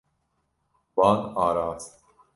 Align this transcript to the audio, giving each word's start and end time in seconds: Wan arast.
Wan 0.95 1.19
arast. 1.45 1.93